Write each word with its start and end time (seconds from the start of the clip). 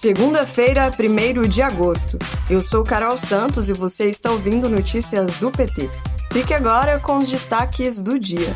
Segunda-feira, 0.00 0.92
1 0.96 1.48
de 1.48 1.60
agosto. 1.60 2.18
Eu 2.48 2.60
sou 2.60 2.84
Carol 2.84 3.18
Santos 3.18 3.68
e 3.68 3.72
você 3.72 4.08
está 4.08 4.30
ouvindo 4.30 4.68
notícias 4.68 5.38
do 5.38 5.50
PT. 5.50 5.90
Fique 6.32 6.54
agora 6.54 7.00
com 7.00 7.18
os 7.18 7.28
destaques 7.28 8.00
do 8.00 8.16
dia. 8.16 8.54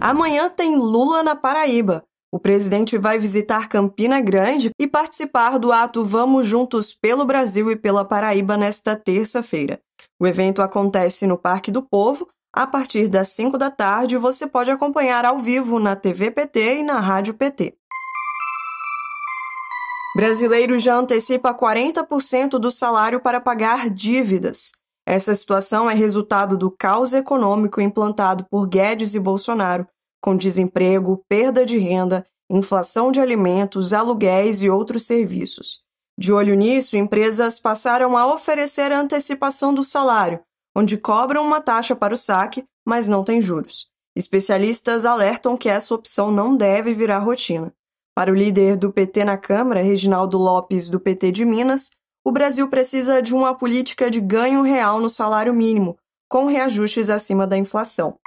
Amanhã 0.00 0.50
tem 0.50 0.74
Lula 0.74 1.22
na 1.22 1.36
Paraíba. 1.36 2.02
O 2.32 2.40
presidente 2.40 2.98
vai 2.98 3.20
visitar 3.20 3.68
Campina 3.68 4.20
Grande 4.20 4.70
e 4.80 4.88
participar 4.88 5.56
do 5.56 5.70
ato 5.70 6.04
Vamos 6.04 6.44
Juntos 6.44 6.92
pelo 6.92 7.24
Brasil 7.24 7.70
e 7.70 7.76
pela 7.76 8.04
Paraíba 8.04 8.56
nesta 8.56 8.96
terça-feira. 8.96 9.78
O 10.20 10.26
evento 10.26 10.60
acontece 10.60 11.24
no 11.24 11.38
Parque 11.38 11.70
do 11.70 11.82
Povo 11.82 12.26
a 12.56 12.66
partir 12.66 13.06
das 13.06 13.28
5 13.28 13.58
da 13.58 13.70
tarde, 13.70 14.16
você 14.16 14.46
pode 14.46 14.70
acompanhar 14.70 15.26
ao 15.26 15.36
vivo 15.36 15.78
na 15.78 15.94
TV 15.94 16.30
PT 16.30 16.78
e 16.78 16.82
na 16.82 16.98
Rádio 16.98 17.34
PT. 17.34 17.76
Brasileiro 20.16 20.78
já 20.78 20.96
antecipa 20.96 21.52
40% 21.52 22.52
do 22.52 22.70
salário 22.70 23.20
para 23.20 23.42
pagar 23.42 23.90
dívidas. 23.90 24.72
Essa 25.06 25.34
situação 25.34 25.90
é 25.90 25.92
resultado 25.92 26.56
do 26.56 26.70
caos 26.70 27.12
econômico 27.12 27.78
implantado 27.78 28.46
por 28.50 28.66
Guedes 28.66 29.14
e 29.14 29.20
Bolsonaro, 29.20 29.86
com 30.18 30.34
desemprego, 30.34 31.22
perda 31.28 31.66
de 31.66 31.76
renda, 31.76 32.24
inflação 32.50 33.12
de 33.12 33.20
alimentos, 33.20 33.92
aluguéis 33.92 34.62
e 34.62 34.70
outros 34.70 35.06
serviços. 35.06 35.80
De 36.18 36.32
olho 36.32 36.54
nisso, 36.54 36.96
empresas 36.96 37.58
passaram 37.58 38.16
a 38.16 38.32
oferecer 38.32 38.90
a 38.90 39.00
antecipação 39.00 39.74
do 39.74 39.84
salário, 39.84 40.40
onde 40.76 40.98
cobram 40.98 41.42
uma 41.42 41.58
taxa 41.58 41.96
para 41.96 42.12
o 42.12 42.18
saque, 42.18 42.62
mas 42.86 43.08
não 43.08 43.24
tem 43.24 43.40
juros. 43.40 43.86
Especialistas 44.14 45.06
alertam 45.06 45.56
que 45.56 45.70
essa 45.70 45.94
opção 45.94 46.30
não 46.30 46.54
deve 46.54 46.92
virar 46.92 47.18
rotina. 47.18 47.72
Para 48.14 48.30
o 48.30 48.34
líder 48.34 48.76
do 48.76 48.92
PT 48.92 49.24
na 49.24 49.38
Câmara, 49.38 49.80
Reginaldo 49.80 50.36
Lopes, 50.36 50.90
do 50.90 51.00
PT 51.00 51.30
de 51.30 51.46
Minas, 51.46 51.90
o 52.22 52.30
Brasil 52.30 52.68
precisa 52.68 53.22
de 53.22 53.34
uma 53.34 53.54
política 53.54 54.10
de 54.10 54.20
ganho 54.20 54.60
real 54.60 55.00
no 55.00 55.08
salário 55.08 55.54
mínimo, 55.54 55.96
com 56.28 56.44
reajustes 56.44 57.08
acima 57.08 57.46
da 57.46 57.56
inflação. 57.56 58.18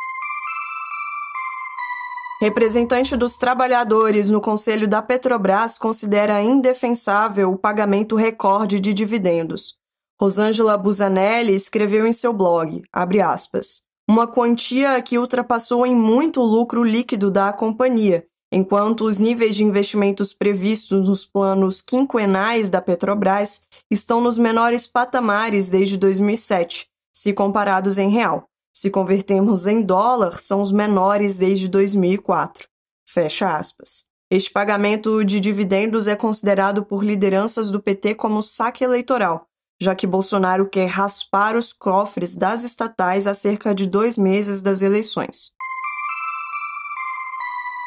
Representante 2.41 3.15
dos 3.15 3.35
trabalhadores 3.35 4.29
no 4.29 4.41
Conselho 4.41 4.87
da 4.87 5.03
Petrobras 5.03 5.77
considera 5.77 6.41
indefensável 6.41 7.51
o 7.51 7.57
pagamento 7.57 8.15
recorde 8.15 8.79
de 8.79 8.91
dividendos. 8.91 9.78
Rosângela 10.21 10.77
Busanelli 10.77 11.55
escreveu 11.55 12.05
em 12.05 12.11
seu 12.11 12.33
blog, 12.33 12.83
aspas, 12.91 13.83
uma 14.09 14.27
quantia 14.27 15.01
que 15.01 15.17
ultrapassou 15.17 15.85
em 15.85 15.95
muito 15.95 16.41
o 16.41 16.45
lucro 16.45 16.83
líquido 16.83 17.31
da 17.31 17.53
companhia, 17.53 18.25
enquanto 18.51 19.05
os 19.05 19.17
níveis 19.17 19.55
de 19.55 19.63
investimentos 19.63 20.33
previstos 20.33 21.07
nos 21.07 21.25
planos 21.25 21.81
quinquenais 21.81 22.69
da 22.69 22.81
Petrobras 22.81 23.61
estão 23.89 24.19
nos 24.19 24.37
menores 24.37 24.85
patamares 24.85 25.69
desde 25.69 25.95
2007, 25.95 26.89
se 27.13 27.31
comparados 27.31 27.97
em 27.97 28.09
real. 28.09 28.45
Se 28.75 28.89
convertermos 28.89 29.67
em 29.67 29.81
dólar, 29.81 30.37
são 30.37 30.61
os 30.61 30.71
menores 30.71 31.37
desde 31.37 31.67
2004. 31.67 32.67
Fecha 33.07 33.55
aspas. 33.55 34.05
Este 34.31 34.51
pagamento 34.51 35.23
de 35.23 35.39
dividendos 35.39 36.07
é 36.07 36.15
considerado 36.15 36.83
por 36.83 37.03
lideranças 37.03 37.71
do 37.71 37.79
PT 37.79 38.15
como 38.15 38.41
saque 38.41 38.83
eleitoral, 38.83 39.48
já 39.81 39.95
que 39.95 40.05
Bolsonaro 40.05 40.67
quer 40.67 40.87
raspar 40.87 41.55
os 41.55 41.71
cofres 41.71 42.35
das 42.35 42.63
estatais 42.63 43.25
a 43.25 43.33
cerca 43.33 43.73
de 43.73 43.87
dois 43.87 44.17
meses 44.17 44.61
das 44.61 44.81
eleições. 44.81 45.53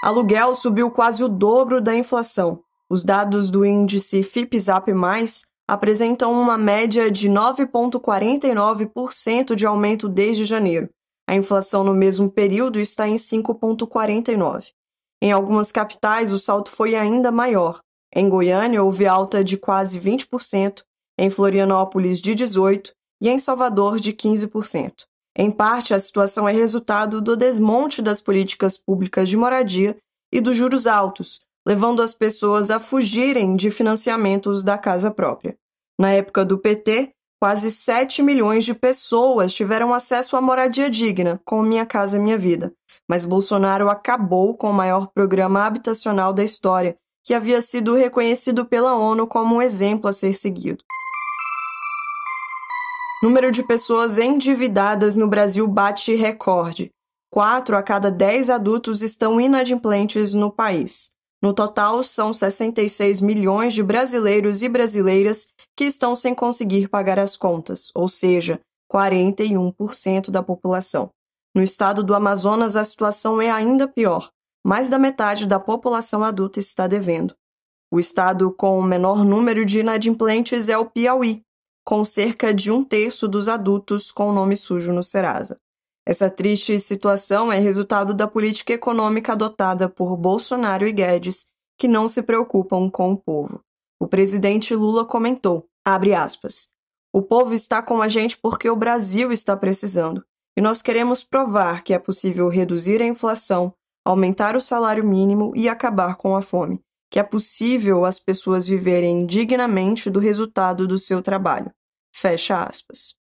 Aluguel 0.03 0.55
subiu 0.55 0.91
quase 0.91 1.23
o 1.23 1.29
dobro 1.29 1.79
da 1.81 1.95
inflação. 1.95 2.65
Os 2.91 3.05
dados 3.05 3.51
do 3.51 3.65
índice 3.65 4.21
FIPZAP+, 4.23 4.93
apresentam 5.69 6.33
uma 6.33 6.59
média 6.59 7.09
de 7.11 7.31
9,49% 7.31 9.55
de 9.55 9.65
aumento 9.65 10.09
desde 10.09 10.45
janeiro. 10.45 10.91
A 11.29 11.37
inflação 11.37 11.85
no 11.85 11.95
mesmo 11.95 12.29
período 12.31 12.81
está 12.81 13.09
em 13.09 13.15
5,49%. 13.15 14.73
Em 15.23 15.31
algumas 15.31 15.71
capitais, 15.71 16.33
o 16.33 16.39
salto 16.39 16.69
foi 16.69 16.97
ainda 16.97 17.31
maior. 17.31 17.79
Em 18.15 18.29
Goiânia, 18.29 18.83
houve 18.83 19.07
alta 19.07 19.45
de 19.45 19.57
quase 19.57 20.01
20%, 20.01 20.83
em 21.19 21.31
Florianópolis 21.31 22.21
de 22.21 22.35
18% 22.35 22.93
e 23.23 23.29
em 23.29 23.39
Salvador 23.39 24.01
de 24.01 24.13
15%. 24.13 25.05
Em 25.39 25.51
parte, 25.51 25.95
a 25.95 25.99
situação 25.99 26.49
é 26.49 26.53
resultado 26.53 27.21
do 27.21 27.37
desmonte 27.37 28.03
das 28.03 28.21
políticas 28.21 28.77
públicas 28.77 29.29
de 29.29 29.37
moradia 29.37 29.97
e 30.33 30.41
dos 30.41 30.57
juros 30.57 30.87
altos, 30.87 31.41
levando 31.67 32.03
as 32.03 32.15
pessoas 32.15 32.71
a 32.71 32.81
fugirem 32.81 33.55
de 33.55 33.71
financiamentos 33.71 34.63
da 34.63 34.77
casa 34.77 35.11
própria. 35.11 35.57
Na 35.99 36.11
época 36.11 36.45
do 36.45 36.59
PT, 36.59 37.13
quase 37.41 37.71
7 37.71 38.23
milhões 38.23 38.65
de 38.65 38.75
pessoas 38.75 39.55
tiveram 39.55 39.95
acesso 39.95 40.37
à 40.37 40.41
moradia 40.41 40.91
digna, 40.91 41.41
com 41.45 41.63
Minha 41.63 41.87
Casa 41.87 42.19
Minha 42.19 42.39
Vida. 42.39 42.73
Mas 43.09 43.25
Bolsonaro 43.25 43.89
acabou 43.89 44.57
com 44.57 44.71
o 44.71 44.75
maior 44.75 45.07
programa 45.09 45.65
habitacional 45.65 46.33
da 46.33 46.45
história, 46.45 46.97
que 47.25 47.35
havia 47.35 47.61
sido 47.61 47.95
reconhecido 47.95 48.67
pela 48.67 48.97
ONU 48.97 49.27
como 49.27 49.57
um 49.57 49.63
exemplo 49.63 50.09
a 50.09 50.13
ser 50.13 50.33
seguido. 50.33 50.85
Número 53.23 53.53
de 53.53 53.63
pessoas 53.63 54.19
endividadas 54.19 55.15
no 55.15 55.29
Brasil 55.29 55.69
bate 55.69 56.15
recorde. 56.17 56.91
Quatro 57.31 57.77
a 57.77 57.83
cada 57.83 58.11
dez 58.11 58.51
adultos 58.51 59.01
estão 59.01 59.41
inadimplentes 59.41 60.35
no 60.35 60.51
país. 60.51 61.13
No 61.43 61.53
total, 61.53 62.05
são 62.05 62.33
66 62.33 63.21
milhões 63.21 63.75
de 63.75 63.83
brasileiros 63.83 64.63
e 64.63 64.69
brasileiras 64.69 65.47
que 65.77 65.85
estão 65.85 66.15
sem 66.15 66.35
conseguir 66.35 66.89
pagar 66.89 67.19
as 67.19 67.37
contas, 67.37 67.91
ou 67.95 68.09
seja, 68.09 68.61
41% 68.93 70.31
da 70.31 70.43
população. 70.43 71.11
No 71.55 71.63
estado 71.63 72.03
do 72.03 72.15
Amazonas, 72.15 72.77
a 72.77 72.85
situação 72.85 73.41
é 73.41 73.51
ainda 73.51 73.89
pior. 73.89 74.31
Mais 74.65 74.89
da 74.89 74.99
metade 74.99 75.47
da 75.47 75.59
população 75.59 76.23
adulta 76.23 76.61
está 76.61 76.87
devendo. 76.87 77.35
O 77.91 77.99
estado 77.99 78.51
com 78.53 78.79
o 78.79 78.83
menor 78.83 79.25
número 79.25 79.65
de 79.65 79.81
inadimplentes 79.81 80.69
é 80.69 80.79
o 80.79 80.87
Piauí, 80.87 81.43
com 81.85 82.05
cerca 82.05 82.55
de 82.55 82.71
um 82.71 82.85
terço 82.85 83.27
dos 83.27 83.49
adultos 83.49 84.13
com 84.13 84.33
nome 84.33 84.57
sujo 84.57 84.93
no 84.93 85.03
Serasa. 85.03 85.59
Essa 86.07 86.31
triste 86.31 86.79
situação 86.79 87.53
é 87.53 87.59
resultado 87.59 88.15
da 88.15 88.27
política 88.27 88.73
econômica 88.73 89.33
adotada 89.33 89.89
por 89.89 90.17
Bolsonaro 90.17 90.87
e 90.87 90.93
Guedes, 90.93 91.47
que 91.79 91.87
não 91.87 92.09
se 92.09 92.23
preocupam 92.23 92.89
com 92.89 93.13
o 93.13 93.17
povo. 93.17 93.61
O 94.01 94.09
presidente 94.09 94.75
Lula 94.75 95.05
comentou, 95.05 95.69
aspas, 95.85 96.71
o 97.13 97.23
povo 97.23 97.53
está 97.53 97.83
com 97.83 98.01
a 98.01 98.09
gente 98.09 98.39
porque 98.39 98.71
o 98.71 98.77
Brasil 98.77 99.31
está 99.31 99.57
precisando, 99.57 100.25
e 100.57 100.61
nós 100.61 100.83
queremos 100.83 101.25
provar 101.25 101.85
que 101.85 101.93
é 101.93 101.99
possível 101.99 102.49
reduzir 102.49 103.03
a 103.03 103.07
inflação, 103.07 103.75
aumentar 104.05 104.57
o 104.57 104.61
salário 104.61 105.05
mínimo 105.05 105.53
e 105.55 105.69
acabar 105.69 106.17
com 106.17 106.37
a 106.37 106.43
fome 106.43 106.81
que 107.13 107.19
é 107.19 107.23
possível 107.23 108.07
as 108.07 108.19
pessoas 108.19 108.67
viverem 108.67 109.27
dignamente 109.27 110.09
do 110.09 110.19
resultado 110.19 110.89
do 110.89 110.99
seu 110.99 111.21
trabalho. 111.21 111.71
Fecha 112.11 112.63
aspas. 112.63 113.15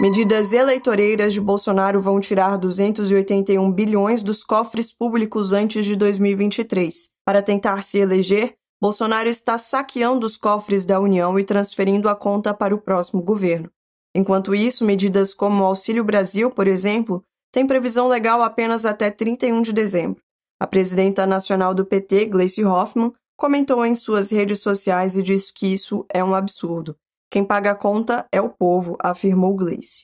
Medidas 0.00 0.52
eleitoreiras 0.52 1.32
de 1.32 1.40
Bolsonaro 1.40 2.00
vão 2.00 2.20
tirar 2.20 2.56
281 2.56 3.72
bilhões 3.72 4.22
dos 4.22 4.44
cofres 4.44 4.92
públicos 4.92 5.52
antes 5.52 5.84
de 5.84 5.96
2023. 5.96 7.10
Para 7.26 7.42
tentar 7.42 7.82
se 7.82 7.98
eleger, 7.98 8.54
Bolsonaro 8.80 9.28
está 9.28 9.58
saqueando 9.58 10.24
os 10.24 10.36
cofres 10.36 10.84
da 10.84 11.00
União 11.00 11.36
e 11.36 11.42
transferindo 11.42 12.08
a 12.08 12.14
conta 12.14 12.54
para 12.54 12.72
o 12.72 12.80
próximo 12.80 13.20
governo. 13.20 13.68
Enquanto 14.14 14.54
isso, 14.54 14.84
medidas 14.84 15.34
como 15.34 15.64
o 15.64 15.66
Auxílio 15.66 16.04
Brasil, 16.04 16.52
por 16.52 16.68
exemplo, 16.68 17.24
têm 17.52 17.66
previsão 17.66 18.08
legal 18.08 18.42
apenas 18.42 18.84
até 18.84 19.10
31 19.10 19.62
de 19.62 19.72
dezembro. 19.72 20.22
A 20.60 20.66
presidenta 20.66 21.26
nacional 21.26 21.72
do 21.72 21.84
PT, 21.84 22.26
Gleice 22.26 22.64
Hoffmann, 22.64 23.12
comentou 23.36 23.84
em 23.86 23.94
suas 23.94 24.30
redes 24.30 24.60
sociais 24.60 25.16
e 25.16 25.22
disse 25.22 25.52
que 25.52 25.72
isso 25.72 26.04
é 26.12 26.22
um 26.22 26.34
absurdo. 26.34 26.96
Quem 27.30 27.44
paga 27.44 27.70
a 27.70 27.74
conta 27.74 28.26
é 28.32 28.40
o 28.40 28.48
povo, 28.48 28.96
afirmou 29.00 29.54
Gleice. 29.54 30.02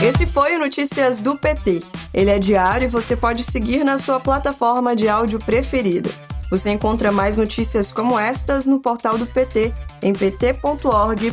Esse 0.00 0.26
foi 0.26 0.54
o 0.54 0.60
Notícias 0.60 1.18
do 1.18 1.36
PT. 1.36 1.82
Ele 2.12 2.30
é 2.30 2.38
diário 2.38 2.84
e 2.84 2.88
você 2.88 3.16
pode 3.16 3.42
seguir 3.42 3.82
na 3.82 3.98
sua 3.98 4.20
plataforma 4.20 4.94
de 4.94 5.08
áudio 5.08 5.40
preferida. 5.40 6.08
Você 6.50 6.70
encontra 6.70 7.10
mais 7.10 7.36
notícias 7.36 7.90
como 7.92 8.18
estas 8.18 8.66
no 8.66 8.80
portal 8.80 9.18
do 9.18 9.26
PT, 9.26 9.72
em 10.02 10.12
pt.org.br. 10.12 11.30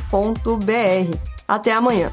Até 1.47 1.73
amanhã. 1.73 2.11